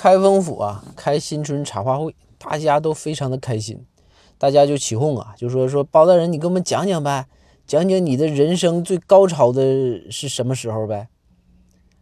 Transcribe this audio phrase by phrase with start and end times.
[0.00, 3.84] 开封府啊，开新春茶话会，大家都非常的开心，
[4.38, 7.26] 大家就起哄啊，就说说包大人，你给我们讲讲呗，
[7.66, 9.60] 讲讲你的人生最高潮的
[10.10, 11.08] 是什么时候呗。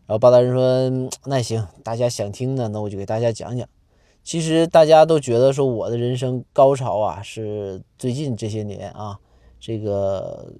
[0.06, 3.68] 然后包大人说，那行，大家想听的，那我就给大家讲讲。
[4.22, 9.18] 其实大家都觉得说我的人生高潮啊，是最近这些年啊，
[9.58, 10.52] 这个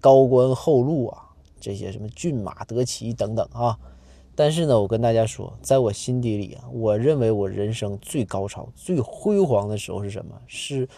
[0.00, 1.24] 高官厚禄啊，
[1.60, 3.76] 这些什么骏马得骑等等啊。
[4.36, 10.40] 但是呢，我跟大家说，在我心底里啊，我认为我人生最高潮、最辉煌的时候是什么？
[10.46, 10.88] 是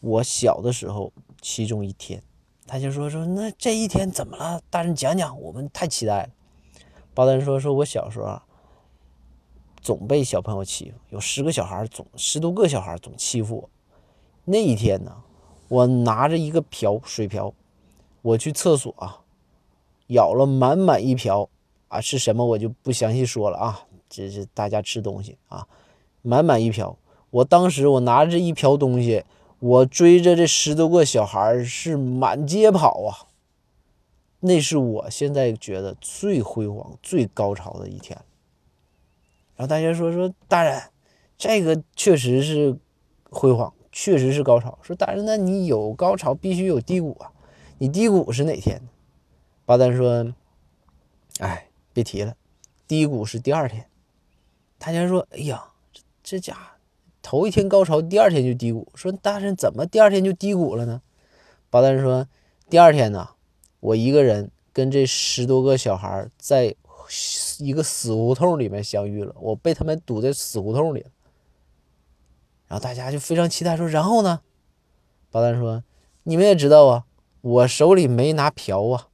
[0.00, 2.22] 我小的时候其中一天。
[2.66, 4.60] 他就说说那这一天怎么了？
[4.70, 6.28] 大人讲讲，我们太期待了。
[7.14, 8.44] 包大人说说我小时候啊。
[9.82, 13.68] 总被小朋友欺负，有十个小孩总十多个小孩总欺负我。
[14.46, 15.14] 那一天呢，
[15.68, 17.52] 我拿着一个瓢水瓢，
[18.22, 19.20] 我去厕所啊，
[20.06, 21.50] 舀了满满一瓢
[21.94, 25.66] 啊，是什么我就不详细说了啊，这是大家吃东西啊，
[26.22, 26.98] 满满一瓢。
[27.30, 29.24] 我当时我拿着这一瓢东西，
[29.60, 33.30] 我追着这十多个小孩是满街跑啊，
[34.40, 38.18] 那是我现在觉得最辉煌、最高潮的一天。
[39.54, 40.82] 然后大家说说大人，
[41.38, 42.76] 这个确实是
[43.30, 44.76] 辉煌，确实是高潮。
[44.82, 47.30] 说大人，那你有高潮必须有低谷啊，
[47.78, 48.82] 你低谷是哪天？
[49.64, 50.32] 八蛋说，
[51.38, 52.36] 哎，别提了，
[52.86, 53.88] 低谷是第二天。
[54.76, 56.54] 大家说，哎呀，这这家
[57.22, 58.86] 头一天高潮，第二天就低谷。
[58.94, 61.00] 说大人怎么第二天就低谷了呢？
[61.70, 62.28] 巴丹说，
[62.68, 63.30] 第二天呢，
[63.80, 66.76] 我一个人跟这十多个小孩在。
[67.58, 71.04] 一个死胡同里面相遇了，我被他们堵在死胡同里。
[72.66, 74.40] 然后大家就非常期待，说：“然后呢？”
[75.30, 75.84] 包蛋说
[76.24, 77.04] ：“你们也知道啊，
[77.42, 79.08] 我手里没拿瓢啊。”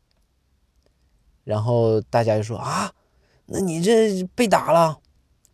[1.45, 2.93] 然后大家就说：“啊，
[3.47, 4.99] 那你这被打了？”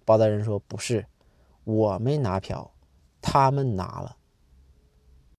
[0.05, 1.07] 包大人说：“不是，
[1.65, 2.71] 我没拿票，
[3.21, 4.17] 他们拿了。”